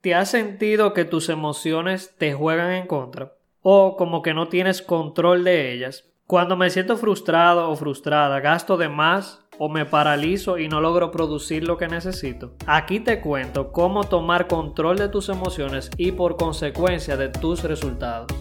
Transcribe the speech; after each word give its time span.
¿Te 0.00 0.14
has 0.14 0.30
sentido 0.30 0.94
que 0.94 1.04
tus 1.04 1.28
emociones 1.28 2.14
te 2.18 2.32
juegan 2.32 2.70
en 2.70 2.86
contra? 2.86 3.32
¿O 3.62 3.96
como 3.96 4.22
que 4.22 4.32
no 4.32 4.46
tienes 4.46 4.80
control 4.80 5.42
de 5.42 5.72
ellas? 5.72 6.04
Cuando 6.24 6.56
me 6.56 6.70
siento 6.70 6.96
frustrado 6.96 7.68
o 7.68 7.74
frustrada, 7.74 8.38
gasto 8.38 8.76
de 8.76 8.88
más 8.88 9.44
o 9.58 9.68
me 9.68 9.86
paralizo 9.86 10.56
y 10.56 10.68
no 10.68 10.80
logro 10.80 11.10
producir 11.10 11.66
lo 11.66 11.78
que 11.78 11.88
necesito. 11.88 12.54
Aquí 12.68 13.00
te 13.00 13.20
cuento 13.20 13.72
cómo 13.72 14.04
tomar 14.04 14.46
control 14.46 14.98
de 14.98 15.08
tus 15.08 15.30
emociones 15.30 15.90
y 15.96 16.12
por 16.12 16.36
consecuencia 16.36 17.16
de 17.16 17.30
tus 17.30 17.64
resultados. 17.64 18.32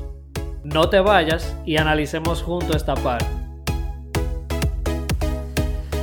No 0.64 0.92
te 0.92 1.00
vayas 1.00 1.58
y 1.66 1.78
analicemos 1.78 2.44
junto 2.44 2.78
esta 2.78 2.94
parte. 2.94 3.26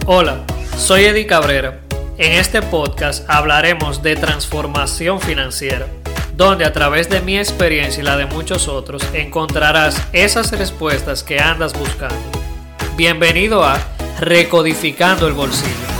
Hola, 0.06 0.44
soy 0.76 1.04
Eddie 1.04 1.28
Cabrera 1.28 1.83
en 2.16 2.32
este 2.32 2.62
podcast 2.62 3.28
hablaremos 3.28 4.02
de 4.02 4.16
transformación 4.16 5.20
financiera, 5.20 5.86
donde 6.36 6.64
a 6.64 6.72
través 6.72 7.08
de 7.08 7.20
mi 7.20 7.38
experiencia 7.38 8.02
y 8.02 8.04
la 8.04 8.16
de 8.16 8.26
muchos 8.26 8.68
otros 8.68 9.02
encontrarás 9.12 10.00
esas 10.12 10.52
respuestas 10.52 11.22
que 11.22 11.40
andas 11.40 11.76
buscando. 11.78 12.16
Bienvenido 12.96 13.64
a 13.64 13.78
Recodificando 14.20 15.26
el 15.26 15.34
Bolsillo. 15.34 15.93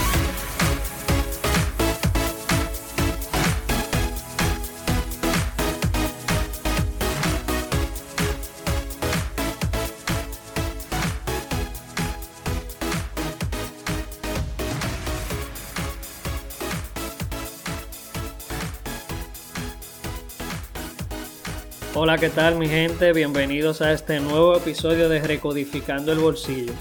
Hola, 21.97 22.17
¿qué 22.17 22.27
tal 22.27 22.57
mi 22.57 22.67
gente? 22.67 23.13
Bienvenidos 23.13 23.81
a 23.81 23.93
este 23.93 24.19
nuevo 24.19 24.57
episodio 24.57 25.07
de 25.07 25.21
Recodificando 25.21 26.11
el 26.11 26.19
Bolsillo. 26.19 26.73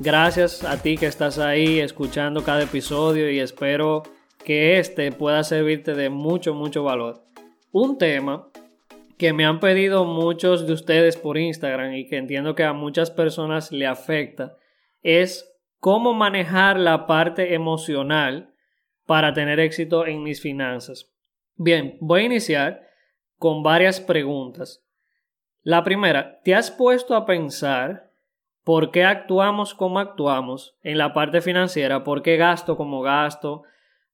Gracias 0.00 0.64
a 0.64 0.82
ti 0.82 0.96
que 0.96 1.06
estás 1.06 1.38
ahí 1.38 1.78
escuchando 1.78 2.42
cada 2.42 2.64
episodio 2.64 3.30
y 3.30 3.38
espero 3.38 4.02
que 4.44 4.80
este 4.80 5.12
pueda 5.12 5.44
servirte 5.44 5.94
de 5.94 6.10
mucho, 6.10 6.54
mucho 6.54 6.82
valor. 6.82 7.22
Un 7.70 7.98
tema 7.98 8.50
que 9.16 9.32
me 9.32 9.46
han 9.46 9.60
pedido 9.60 10.04
muchos 10.04 10.66
de 10.66 10.72
ustedes 10.72 11.16
por 11.16 11.38
Instagram 11.38 11.94
y 11.94 12.08
que 12.08 12.16
entiendo 12.16 12.56
que 12.56 12.64
a 12.64 12.72
muchas 12.72 13.12
personas 13.12 13.70
le 13.70 13.86
afecta 13.86 14.56
es 15.02 15.56
cómo 15.78 16.14
manejar 16.14 16.80
la 16.80 17.06
parte 17.06 17.54
emocional 17.54 18.52
para 19.06 19.32
tener 19.32 19.60
éxito 19.60 20.04
en 20.04 20.24
mis 20.24 20.40
finanzas. 20.40 21.14
Bien, 21.54 21.96
voy 22.00 22.22
a 22.22 22.26
iniciar 22.26 22.87
con 23.38 23.62
varias 23.62 24.00
preguntas. 24.00 24.84
La 25.62 25.84
primera, 25.84 26.40
¿te 26.44 26.54
has 26.54 26.70
puesto 26.70 27.14
a 27.14 27.26
pensar 27.26 28.10
por 28.64 28.90
qué 28.90 29.04
actuamos 29.04 29.74
como 29.74 29.98
actuamos 29.98 30.76
en 30.82 30.98
la 30.98 31.14
parte 31.14 31.40
financiera? 31.40 32.04
¿Por 32.04 32.22
qué 32.22 32.36
gasto 32.36 32.76
como 32.76 33.02
gasto? 33.02 33.62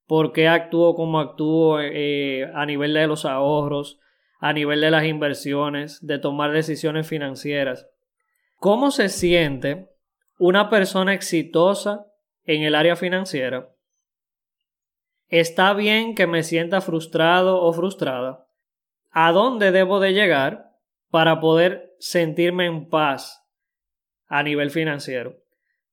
¿Por 0.07 0.31
qué 0.31 0.47
actúo 0.47 0.95
como 0.95 1.19
actúo 1.19 1.79
eh, 1.81 2.49
a 2.53 2.65
nivel 2.65 2.93
de 2.93 3.07
los 3.07 3.25
ahorros? 3.25 3.99
a 4.39 4.53
nivel 4.53 4.81
de 4.81 4.91
las 4.91 5.05
inversiones, 5.05 6.05
de 6.05 6.19
tomar 6.19 6.51
decisiones 6.51 7.07
financieras. 7.07 7.87
¿Cómo 8.57 8.91
se 8.91 9.09
siente 9.09 9.89
una 10.37 10.69
persona 10.69 11.15
exitosa 11.15 12.05
en 12.43 12.61
el 12.61 12.75
área 12.75 12.95
financiera? 12.95 13.69
¿Está 15.29 15.73
bien 15.73 16.13
que 16.13 16.27
me 16.27 16.43
sienta 16.43 16.81
frustrado 16.81 17.59
o 17.59 17.73
frustrada? 17.73 18.44
A 19.15 19.31
dónde 19.31 19.71
debo 19.71 20.01
de 20.01 20.11
llegar 20.13 20.73
para 21.09 21.39
poder 21.39 21.95
sentirme 21.99 22.65
en 22.65 22.89
paz 22.89 23.47
a 24.27 24.43
nivel 24.43 24.71
financiero. 24.71 25.37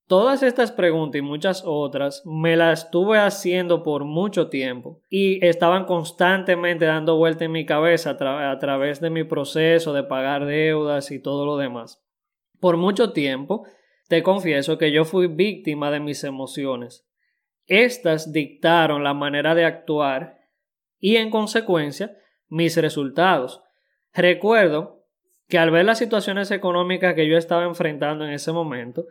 Todas 0.09 0.43
estas 0.43 0.73
preguntas 0.73 1.21
y 1.21 1.23
muchas 1.23 1.63
otras 1.65 2.23
me 2.27 2.57
las 2.57 2.87
estuve 2.87 3.21
haciendo 3.21 3.85
por 3.85 4.05
mucho 4.05 4.49
tiempo 4.49 5.01
y 5.09 5.43
estaban 5.47 5.85
constantemente 5.85 6.85
dando 6.85 7.17
vuelta 7.17 7.45
en 7.45 7.53
mi 7.53 7.65
cabeza 7.65 8.17
a, 8.19 8.51
a, 8.51 8.59
través 8.59 9.01
de 9.01 9.11
mi 9.11 9.23
proceso 9.23 9.93
de 9.93 10.03
pagar 10.03 10.45
deudas 10.45 11.13
y 11.13 11.23
todo 11.23 11.47
lo 11.47 11.57
demás. 11.57 12.05
Por 12.59 12.77
mucho 12.77 13.13
tiempo 13.13 13.65
te 14.09 14.25
confieso 14.25 14.79
que 14.79 14.91
yo 14.91 15.05
fui 15.05 15.29
víctima 15.29 15.93
de 15.93 16.01
mis 16.01 16.25
emociones. 16.25 17.07
Estas 17.69 18.33
dictaron 18.33 19.05
la 19.05 19.15
manera 19.15 19.55
de 19.55 19.65
actuar 19.65 20.41
y 20.99 21.17
en 21.17 21.31
consecuencia 21.31 22.17
mis 22.53 22.77
resultados. 22.77 23.63
Recuerdo 24.13 25.07
que 25.49 25.59
al 25.59 25.71
ver 25.71 25.87
las 25.87 25.99
situaciones 25.99 26.51
económicas 26.51 27.15
que 27.15 27.27
yo 27.27 27.39
estaba 27.39 27.65
enfrentando 27.65 28.27
en 28.27 28.33
ese 28.33 28.53
momento, 28.53 29.07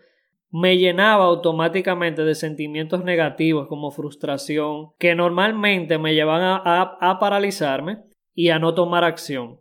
me 0.52 0.78
llenaba 0.78 1.26
automáticamente 1.26 2.24
de 2.24 2.36
sentimientos 2.36 3.04
negativos 3.04 3.68
como 3.68 3.90
frustración, 3.90 4.92
que 5.00 5.16
normalmente 5.16 5.98
me 5.98 6.14
llevan 6.14 6.42
a, 6.44 7.18
paralizarme 7.20 8.04
y 8.36 8.50
a 8.50 8.60
no 8.60 8.76
tomar 8.76 9.04
acción, 9.04 9.60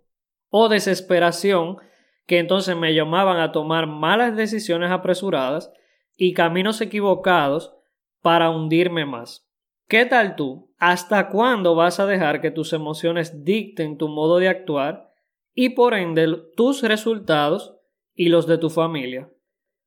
o 0.51 0.69
desesperación, 0.69 1.79
que 2.27 2.39
entonces 2.39 2.77
me 2.77 2.93
llamaban 2.93 3.41
a 3.41 3.51
tomar 3.51 3.87
malas 3.87 4.37
decisiones 4.37 4.91
apresuradas 4.91 5.73
y 6.19 6.35
caminos 6.35 6.83
equivocados 6.83 7.73
para 8.21 8.51
hundirme 8.51 9.07
más. 9.07 9.50
¿Qué 9.91 10.07
tal 10.07 10.37
tú? 10.37 10.73
¿Hasta 10.79 11.29
cuándo 11.31 11.75
vas 11.75 11.99
a 11.99 12.07
dejar 12.07 12.41
que 12.41 12.53
tus 12.53 12.73
emociones 12.73 13.45
dicten 13.45 13.99
tu 13.99 14.07
modo 14.07 14.39
de 14.39 14.49
actuar 14.49 15.11
y 15.53 15.71
por 15.71 15.95
ende 15.95 16.29
tus 16.57 16.85
resultados 16.85 17.75
y 18.15 18.29
los 18.29 18.47
de 18.47 18.57
tu 18.57 18.71
familia? 18.71 19.29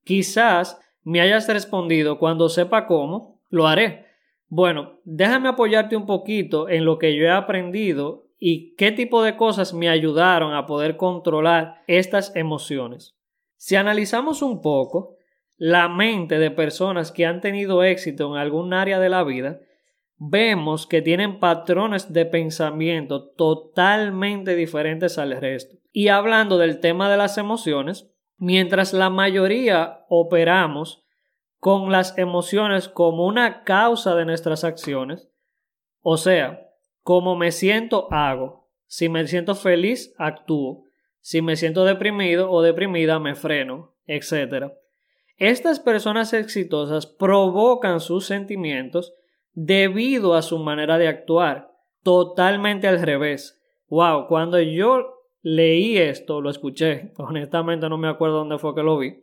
Quizás 0.03 0.77
me 1.03 1.21
hayas 1.21 1.47
respondido 1.47 2.19
cuando 2.19 2.49
sepa 2.49 2.85
cómo, 2.85 3.39
lo 3.49 3.65
haré. 3.65 4.07
Bueno, 4.49 4.99
déjame 5.05 5.47
apoyarte 5.47 5.95
un 5.95 6.05
poquito 6.05 6.67
en 6.67 6.83
lo 6.83 6.99
que 6.99 7.15
yo 7.15 7.23
he 7.23 7.31
aprendido 7.31 8.27
y 8.37 8.75
qué 8.75 8.91
tipo 8.91 9.23
de 9.23 9.37
cosas 9.37 9.73
me 9.73 9.87
ayudaron 9.87 10.53
a 10.53 10.65
poder 10.65 10.97
controlar 10.97 11.81
estas 11.87 12.35
emociones. 12.35 13.15
Si 13.55 13.77
analizamos 13.77 14.41
un 14.41 14.61
poco 14.61 15.15
la 15.55 15.87
mente 15.87 16.39
de 16.39 16.51
personas 16.51 17.13
que 17.13 17.25
han 17.25 17.39
tenido 17.39 17.85
éxito 17.85 18.35
en 18.35 18.41
algún 18.41 18.73
área 18.73 18.99
de 18.99 19.07
la 19.07 19.23
vida, 19.23 19.61
vemos 20.29 20.87
que 20.87 21.01
tienen 21.01 21.39
patrones 21.39 22.13
de 22.13 22.25
pensamiento 22.25 23.29
totalmente 23.31 24.55
diferentes 24.55 25.17
al 25.17 25.39
resto. 25.39 25.75
Y 25.91 26.07
hablando 26.07 26.57
del 26.57 26.79
tema 26.79 27.09
de 27.09 27.17
las 27.17 27.37
emociones, 27.37 28.09
mientras 28.37 28.93
la 28.93 29.09
mayoría 29.09 30.05
operamos 30.09 31.03
con 31.59 31.91
las 31.91 32.17
emociones 32.17 32.87
como 32.87 33.25
una 33.25 33.63
causa 33.63 34.15
de 34.15 34.25
nuestras 34.25 34.63
acciones, 34.63 35.29
o 36.01 36.17
sea, 36.17 36.69
como 37.01 37.35
me 37.35 37.51
siento, 37.51 38.07
hago. 38.11 38.69
Si 38.87 39.09
me 39.09 39.27
siento 39.27 39.55
feliz, 39.55 40.13
actúo. 40.17 40.85
Si 41.19 41.41
me 41.41 41.55
siento 41.55 41.85
deprimido 41.85 42.49
o 42.51 42.61
deprimida, 42.61 43.19
me 43.19 43.35
freno, 43.35 43.95
etc. 44.05 44.71
Estas 45.37 45.79
personas 45.79 46.33
exitosas 46.33 47.05
provocan 47.05 47.99
sus 47.99 48.25
sentimientos 48.25 49.13
debido 49.53 50.33
a 50.33 50.41
su 50.41 50.59
manera 50.59 50.97
de 50.97 51.07
actuar, 51.07 51.71
totalmente 52.03 52.87
al 52.87 53.01
revés. 53.01 53.61
Wow, 53.87 54.27
cuando 54.27 54.59
yo 54.59 55.13
leí 55.41 55.97
esto, 55.97 56.41
lo 56.41 56.49
escuché, 56.49 57.13
honestamente 57.17 57.87
no 57.89 57.97
me 57.97 58.07
acuerdo 58.07 58.37
dónde 58.37 58.57
fue 58.57 58.75
que 58.75 58.83
lo 58.83 58.97
vi, 58.97 59.21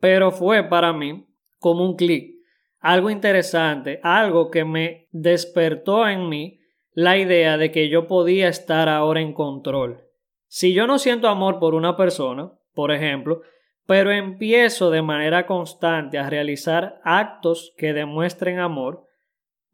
pero 0.00 0.30
fue 0.30 0.64
para 0.64 0.92
mí 0.92 1.26
como 1.58 1.84
un 1.84 1.96
clic, 1.96 2.36
algo 2.80 3.10
interesante, 3.10 4.00
algo 4.02 4.50
que 4.50 4.64
me 4.64 5.08
despertó 5.10 6.08
en 6.08 6.28
mí 6.28 6.60
la 6.92 7.18
idea 7.18 7.58
de 7.58 7.70
que 7.70 7.88
yo 7.88 8.06
podía 8.06 8.48
estar 8.48 8.88
ahora 8.88 9.20
en 9.20 9.32
control. 9.32 10.04
Si 10.46 10.72
yo 10.72 10.86
no 10.86 10.98
siento 10.98 11.28
amor 11.28 11.58
por 11.58 11.74
una 11.74 11.96
persona, 11.96 12.52
por 12.72 12.92
ejemplo, 12.92 13.42
pero 13.86 14.10
empiezo 14.10 14.90
de 14.90 15.02
manera 15.02 15.46
constante 15.46 16.18
a 16.18 16.28
realizar 16.28 17.00
actos 17.04 17.74
que 17.76 17.92
demuestren 17.92 18.58
amor, 18.58 19.07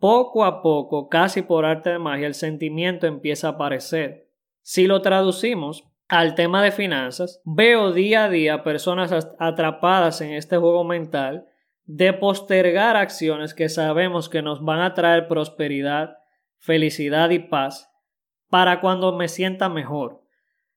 poco 0.04 0.44
a 0.44 0.60
poco, 0.60 1.08
casi 1.08 1.40
por 1.40 1.64
arte 1.64 1.88
de 1.88 1.98
magia, 1.98 2.26
el 2.26 2.34
sentimiento 2.34 3.06
empieza 3.06 3.46
a 3.46 3.50
aparecer. 3.52 4.28
Si 4.60 4.86
lo 4.86 5.00
traducimos 5.00 5.88
al 6.08 6.34
tema 6.34 6.62
de 6.62 6.72
finanzas, 6.72 7.40
veo 7.46 7.90
día 7.90 8.24
a 8.24 8.28
día 8.28 8.62
personas 8.62 9.14
atrapadas 9.38 10.20
en 10.20 10.32
este 10.32 10.58
juego 10.58 10.84
mental 10.84 11.46
de 11.86 12.12
postergar 12.12 12.98
acciones 12.98 13.54
que 13.54 13.70
sabemos 13.70 14.28
que 14.28 14.42
nos 14.42 14.62
van 14.62 14.80
a 14.80 14.92
traer 14.92 15.26
prosperidad, 15.26 16.18
felicidad 16.58 17.30
y 17.30 17.38
paz 17.38 17.90
para 18.50 18.82
cuando 18.82 19.16
me 19.16 19.28
sienta 19.28 19.70
mejor, 19.70 20.20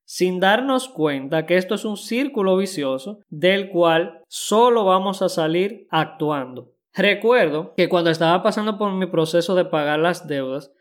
sin 0.05 0.39
darnos 0.39 0.87
cuenta 0.87 1.45
que 1.45 1.57
esto 1.57 1.75
es 1.75 1.83
un 1.83 1.97
círculo 1.97 2.55
vicioso 2.55 3.19
del 3.27 3.71
cual 3.71 4.23
solo 4.29 4.85
vamos 4.85 5.21
a 5.21 5.27
salir 5.27 5.85
actuando. 5.89 6.76
Recuerdo 6.97 7.75
que 7.77 7.89
cuando 7.89 8.09
estaba 8.09 8.41
pasando 8.41 8.79
por 8.79 8.91
mi 8.91 9.05
proceso 9.05 9.53
de 9.53 9.65
pagar 9.65 9.99
las 9.99 10.27
deudas, 10.27 10.73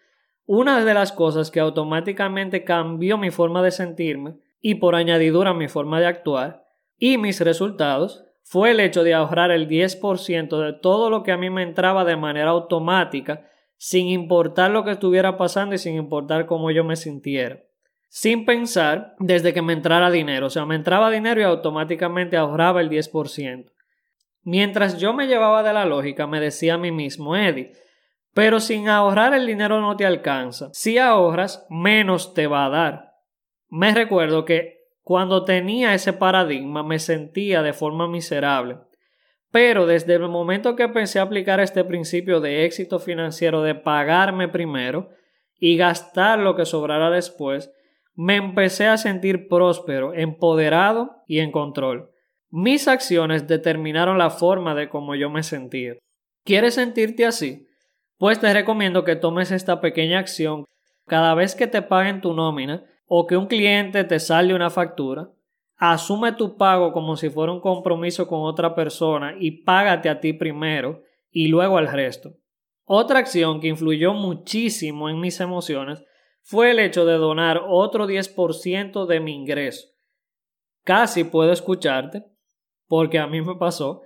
una 0.46 0.82
de 0.82 0.94
las 0.94 1.12
cosas 1.12 1.50
que 1.50 1.60
automáticamente 1.60 2.64
cambió 2.64 3.18
mi 3.18 3.30
forma 3.30 3.62
de 3.62 3.70
sentirme 3.70 4.36
y 4.62 4.76
por 4.76 4.94
añadidura 4.94 5.52
mi 5.52 5.68
forma 5.68 6.00
de 6.00 6.06
actuar 6.06 6.64
y 6.98 7.18
mis 7.18 7.42
resultados 7.42 8.24
fue 8.42 8.70
el 8.70 8.80
hecho 8.80 9.04
de 9.04 9.12
ahorrar 9.12 9.50
el 9.50 9.68
10% 9.68 10.64
de 10.64 10.72
todo 10.72 11.10
lo 11.10 11.22
que 11.22 11.32
a 11.32 11.36
mí 11.36 11.50
me 11.50 11.62
entraba 11.62 12.06
de 12.06 12.16
manera 12.16 12.50
automática 12.50 13.50
sin 13.76 14.06
importar 14.06 14.70
lo 14.70 14.84
que 14.84 14.92
estuviera 14.92 15.36
pasando 15.36 15.74
y 15.74 15.78
sin 15.78 15.96
importar 15.96 16.46
cómo 16.46 16.70
yo 16.70 16.82
me 16.82 16.96
sintiera. 16.96 17.60
Sin 18.08 18.46
pensar 18.46 19.16
desde 19.18 19.52
que 19.52 19.60
me 19.60 19.74
entrara 19.74 20.10
dinero, 20.10 20.46
o 20.46 20.50
sea, 20.50 20.64
me 20.64 20.76
entraba 20.76 21.10
dinero 21.10 21.42
y 21.42 21.44
automáticamente 21.44 22.38
ahorraba 22.38 22.80
el 22.80 22.88
10%. 22.88 23.66
Mientras 24.46 24.98
yo 24.98 25.12
me 25.12 25.26
llevaba 25.26 25.64
de 25.64 25.72
la 25.72 25.84
lógica, 25.86 26.28
me 26.28 26.38
decía 26.38 26.74
a 26.74 26.78
mí 26.78 26.92
mismo, 26.92 27.34
Eddie, 27.34 27.72
pero 28.32 28.60
sin 28.60 28.88
ahorrar 28.88 29.34
el 29.34 29.44
dinero 29.44 29.80
no 29.80 29.96
te 29.96 30.06
alcanza. 30.06 30.68
Si 30.72 30.98
ahorras, 30.98 31.66
menos 31.68 32.32
te 32.32 32.46
va 32.46 32.66
a 32.66 32.68
dar. 32.68 33.12
Me 33.68 33.92
recuerdo 33.92 34.44
que 34.44 34.84
cuando 35.02 35.44
tenía 35.44 35.94
ese 35.94 36.12
paradigma 36.12 36.84
me 36.84 37.00
sentía 37.00 37.62
de 37.62 37.72
forma 37.72 38.06
miserable. 38.06 38.78
Pero 39.50 39.84
desde 39.84 40.14
el 40.14 40.28
momento 40.28 40.76
que 40.76 40.84
a 40.84 41.22
aplicar 41.22 41.58
este 41.58 41.82
principio 41.82 42.38
de 42.38 42.66
éxito 42.66 43.00
financiero 43.00 43.62
de 43.62 43.74
pagarme 43.74 44.46
primero 44.46 45.08
y 45.58 45.76
gastar 45.76 46.38
lo 46.38 46.54
que 46.54 46.66
sobrara 46.66 47.10
después, 47.10 47.72
me 48.14 48.36
empecé 48.36 48.86
a 48.86 48.96
sentir 48.96 49.48
próspero, 49.48 50.14
empoderado 50.14 51.24
y 51.26 51.40
en 51.40 51.50
control. 51.50 52.12
Mis 52.50 52.88
acciones 52.88 53.46
determinaron 53.46 54.18
la 54.18 54.30
forma 54.30 54.74
de 54.74 54.88
cómo 54.88 55.14
yo 55.14 55.30
me 55.30 55.42
sentía. 55.42 55.94
¿Quieres 56.44 56.74
sentirte 56.74 57.26
así? 57.26 57.66
pues 58.18 58.40
te 58.40 58.52
recomiendo 58.52 59.04
que 59.04 59.16
tomes 59.16 59.50
esta 59.50 59.80
pequeña 59.80 60.18
acción 60.18 60.64
cada 61.06 61.34
vez 61.34 61.54
que 61.54 61.66
te 61.66 61.82
paguen 61.82 62.20
tu 62.20 62.32
nómina 62.32 62.84
o 63.06 63.26
que 63.26 63.36
un 63.36 63.46
cliente 63.46 64.04
te 64.04 64.18
salga 64.18 64.56
una 64.56 64.70
factura, 64.70 65.30
asume 65.76 66.32
tu 66.32 66.56
pago 66.56 66.92
como 66.92 67.16
si 67.16 67.30
fuera 67.30 67.52
un 67.52 67.60
compromiso 67.60 68.26
con 68.26 68.40
otra 68.42 68.74
persona 68.74 69.36
y 69.38 69.62
págate 69.62 70.08
a 70.08 70.20
ti 70.20 70.32
primero 70.32 71.02
y 71.30 71.48
luego 71.48 71.78
al 71.78 71.88
resto. 71.88 72.32
Otra 72.84 73.18
acción 73.18 73.60
que 73.60 73.68
influyó 73.68 74.14
muchísimo 74.14 75.08
en 75.08 75.20
mis 75.20 75.40
emociones 75.40 76.02
fue 76.42 76.70
el 76.70 76.78
hecho 76.78 77.04
de 77.04 77.14
donar 77.14 77.62
otro 77.68 78.06
10% 78.06 79.06
de 79.06 79.20
mi 79.20 79.34
ingreso. 79.34 79.88
Casi 80.84 81.24
puedo 81.24 81.52
escucharte, 81.52 82.24
porque 82.88 83.18
a 83.18 83.26
mí 83.26 83.40
me 83.40 83.56
pasó. 83.56 84.02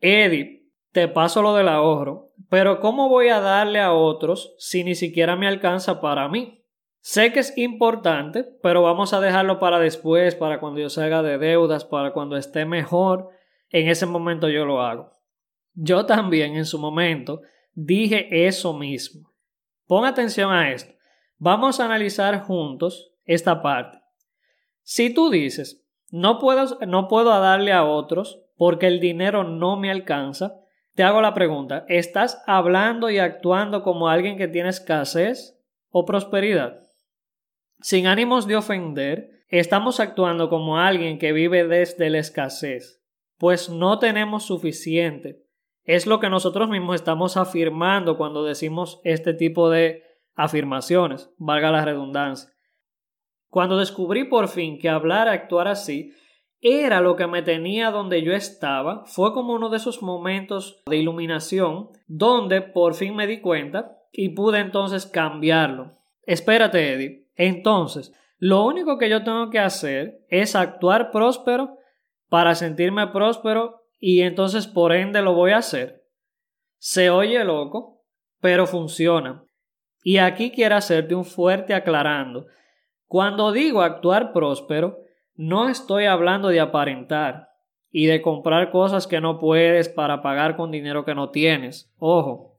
Eddie, 0.00 0.64
te 0.92 1.08
paso 1.08 1.42
lo 1.42 1.54
del 1.54 1.68
ahorro, 1.68 2.30
pero 2.48 2.80
¿cómo 2.80 3.08
voy 3.08 3.28
a 3.28 3.40
darle 3.40 3.80
a 3.80 3.92
otros 3.92 4.54
si 4.58 4.84
ni 4.84 4.94
siquiera 4.94 5.36
me 5.36 5.48
alcanza 5.48 6.00
para 6.00 6.28
mí? 6.28 6.64
Sé 7.00 7.32
que 7.32 7.40
es 7.40 7.56
importante, 7.58 8.44
pero 8.62 8.82
vamos 8.82 9.12
a 9.12 9.20
dejarlo 9.20 9.58
para 9.58 9.78
después, 9.78 10.34
para 10.34 10.60
cuando 10.60 10.80
yo 10.80 10.88
salga 10.88 11.22
de 11.22 11.36
deudas, 11.36 11.84
para 11.84 12.12
cuando 12.12 12.36
esté 12.36 12.64
mejor, 12.64 13.28
en 13.70 13.88
ese 13.88 14.06
momento 14.06 14.48
yo 14.48 14.64
lo 14.64 14.80
hago. 14.80 15.10
Yo 15.74 16.06
también 16.06 16.56
en 16.56 16.64
su 16.64 16.78
momento 16.78 17.42
dije 17.74 18.46
eso 18.46 18.72
mismo. 18.72 19.32
Pon 19.86 20.06
atención 20.06 20.50
a 20.52 20.70
esto. 20.70 20.94
Vamos 21.36 21.78
a 21.78 21.84
analizar 21.84 22.40
juntos 22.42 23.12
esta 23.24 23.60
parte. 23.60 23.98
Si 24.82 25.12
tú 25.12 25.28
dices, 25.28 25.83
no 26.14 26.38
puedo, 26.38 26.78
no 26.86 27.08
puedo 27.08 27.30
darle 27.40 27.72
a 27.72 27.82
otros 27.82 28.40
porque 28.56 28.86
el 28.86 29.00
dinero 29.00 29.42
no 29.42 29.76
me 29.76 29.90
alcanza, 29.90 30.60
te 30.94 31.02
hago 31.02 31.20
la 31.20 31.34
pregunta, 31.34 31.84
¿estás 31.88 32.40
hablando 32.46 33.10
y 33.10 33.18
actuando 33.18 33.82
como 33.82 34.08
alguien 34.08 34.38
que 34.38 34.46
tiene 34.46 34.68
escasez 34.68 35.60
o 35.90 36.04
prosperidad? 36.04 36.78
Sin 37.80 38.06
ánimos 38.06 38.46
de 38.46 38.54
ofender, 38.54 39.44
estamos 39.48 39.98
actuando 39.98 40.48
como 40.48 40.78
alguien 40.78 41.18
que 41.18 41.32
vive 41.32 41.66
desde 41.66 42.08
la 42.10 42.20
escasez, 42.20 43.02
pues 43.36 43.68
no 43.68 43.98
tenemos 43.98 44.44
suficiente. 44.44 45.42
Es 45.82 46.06
lo 46.06 46.20
que 46.20 46.30
nosotros 46.30 46.68
mismos 46.68 46.94
estamos 46.94 47.36
afirmando 47.36 48.16
cuando 48.16 48.44
decimos 48.44 49.00
este 49.02 49.34
tipo 49.34 49.68
de 49.68 50.04
afirmaciones, 50.36 51.34
valga 51.38 51.72
la 51.72 51.84
redundancia. 51.84 52.53
Cuando 53.54 53.78
descubrí 53.78 54.24
por 54.24 54.48
fin 54.48 54.80
que 54.80 54.88
hablar 54.88 55.28
actuar 55.28 55.68
así 55.68 56.12
era 56.60 57.00
lo 57.00 57.14
que 57.14 57.28
me 57.28 57.40
tenía 57.40 57.92
donde 57.92 58.20
yo 58.20 58.32
estaba. 58.32 59.04
Fue 59.06 59.32
como 59.32 59.52
uno 59.52 59.68
de 59.68 59.76
esos 59.76 60.02
momentos 60.02 60.82
de 60.86 60.96
iluminación 60.96 61.90
donde 62.08 62.62
por 62.62 62.94
fin 62.94 63.14
me 63.14 63.28
di 63.28 63.40
cuenta 63.40 63.96
y 64.10 64.30
pude 64.30 64.58
entonces 64.58 65.06
cambiarlo. 65.06 65.96
Espérate, 66.24 66.94
Eddie. 66.94 67.28
Entonces, 67.36 68.12
lo 68.38 68.64
único 68.64 68.98
que 68.98 69.08
yo 69.08 69.22
tengo 69.22 69.50
que 69.50 69.60
hacer 69.60 70.24
es 70.28 70.56
actuar 70.56 71.12
próspero 71.12 71.78
para 72.28 72.56
sentirme 72.56 73.06
próspero 73.06 73.82
y 74.00 74.22
entonces 74.22 74.66
por 74.66 74.92
ende 74.92 75.22
lo 75.22 75.34
voy 75.34 75.52
a 75.52 75.58
hacer. 75.58 76.02
Se 76.78 77.08
oye 77.08 77.44
loco, 77.44 78.04
pero 78.40 78.66
funciona. 78.66 79.44
Y 80.02 80.16
aquí 80.18 80.50
quiero 80.50 80.74
hacerte 80.74 81.14
un 81.14 81.24
fuerte 81.24 81.72
aclarando. 81.72 82.46
Cuando 83.06 83.52
digo 83.52 83.82
actuar 83.82 84.32
próspero, 84.32 84.98
no 85.34 85.68
estoy 85.68 86.06
hablando 86.06 86.48
de 86.48 86.60
aparentar 86.60 87.48
y 87.90 88.06
de 88.06 88.22
comprar 88.22 88.70
cosas 88.70 89.06
que 89.06 89.20
no 89.20 89.38
puedes 89.38 89.88
para 89.88 90.22
pagar 90.22 90.56
con 90.56 90.70
dinero 90.70 91.04
que 91.04 91.14
no 91.14 91.30
tienes. 91.30 91.92
Ojo, 91.98 92.56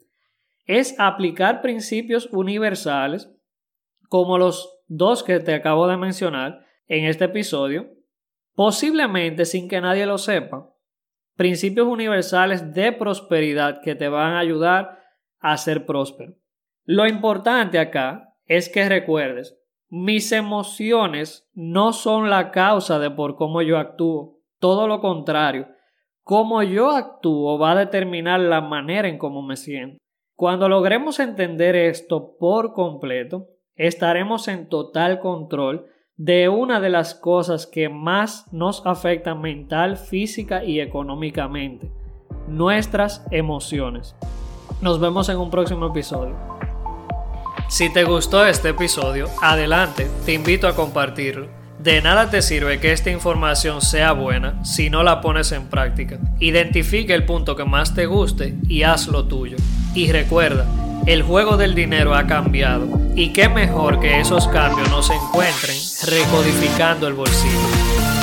es 0.66 1.00
aplicar 1.00 1.62
principios 1.62 2.30
universales 2.32 3.32
como 4.10 4.38
los 4.38 4.80
dos 4.88 5.24
que 5.24 5.40
te 5.40 5.54
acabo 5.54 5.88
de 5.88 5.98
mencionar 5.98 6.66
en 6.88 7.06
este 7.06 7.26
episodio, 7.26 7.90
posiblemente 8.54 9.46
sin 9.46 9.68
que 9.68 9.82
nadie 9.82 10.06
lo 10.06 10.18
sepa. 10.18 10.72
Principios 11.36 11.88
universales 11.88 12.74
de 12.74 12.94
prosperidad 12.94 13.82
que 13.82 13.96
te 13.96 14.08
van 14.08 14.34
a 14.34 14.40
ayudar 14.40 15.00
a 15.40 15.58
ser 15.58 15.86
próspero. 15.86 16.36
Lo 16.86 17.08
importante 17.08 17.78
acá 17.78 18.36
es 18.46 18.70
que 18.70 18.88
recuerdes 18.88 19.58
mis 19.98 20.34
emociones 20.34 21.48
no 21.54 21.94
son 21.94 22.30
la 22.30 22.52
causa 22.52 23.00
de 23.00 23.10
por 23.10 23.38
cómo 23.38 23.62
yo 23.62 23.78
actúo. 23.78 24.42
Todo 24.60 24.90
lo 24.90 25.00
contrario. 25.00 25.70
Cómo 26.22 26.64
yo 26.64 26.92
actúo 26.92 27.58
va 27.58 27.72
a 27.72 27.76
determinar 27.76 28.42
la 28.42 28.60
manera 28.60 29.08
en 29.08 29.18
cómo 29.18 29.42
me 29.42 29.56
siento. 29.56 29.98
Cuando 30.36 30.68
logremos 30.68 31.22
entender 31.22 31.78
esto 31.78 32.36
por 32.38 32.74
completo, 32.74 33.48
estaremos 33.76 34.50
en 34.50 34.68
total 34.68 35.22
control 35.22 35.86
de 36.18 36.50
una 36.50 36.82
de 36.82 36.90
las 36.90 37.16
cosas 37.16 37.66
que 37.66 37.88
más 37.88 38.52
nos 38.52 38.86
afectan 38.86 39.40
mental, 39.40 39.96
física 39.96 40.66
y 40.66 40.82
económicamente, 40.82 41.90
nuestras 42.50 43.26
emociones. 43.32 44.14
Nos 44.82 45.00
vemos 45.00 45.30
en 45.30 45.38
un 45.38 45.50
próximo 45.50 45.88
episodio. 45.88 46.55
Si 47.68 47.92
te 47.92 48.04
gustó 48.04 48.46
este 48.46 48.70
episodio, 48.70 49.28
adelante, 49.42 50.08
te 50.26 50.34
invito 50.34 50.68
a 50.68 50.76
compartirlo. 50.76 51.48
De 51.80 52.02
nada 52.02 52.30
te 52.30 52.42
sirve 52.42 52.80
que 52.80 52.92
esta 52.92 53.10
información 53.10 53.82
sea 53.82 54.12
buena 54.12 54.64
si 54.64 54.90
no 54.90 55.04
la 55.04 55.20
pones 55.20 55.52
en 55.52 55.68
práctica. 55.68 56.20
Identifique 56.40 57.14
el 57.14 57.26
punto 57.26 57.56
que 57.56 57.66
más 57.66 57.94
te 57.96 58.06
guste 58.06 58.56
y 58.68 58.84
hazlo 58.84 59.26
tuyo. 59.26 59.58
Y 59.94 60.12
recuerda, 60.12 60.66
el 61.06 61.24
juego 61.24 61.58
del 61.58 61.76
dinero 61.76 62.16
ha 62.16 62.28
cambiado 62.28 62.88
y 63.16 63.34
qué 63.34 63.50
mejor 63.50 64.00
que 64.00 64.20
esos 64.20 64.48
cambios 64.48 64.90
no 64.90 65.02
se 65.02 65.16
encuentren 65.16 65.78
recodificando 66.08 67.08
el 67.08 67.14
bolsillo. 67.14 68.15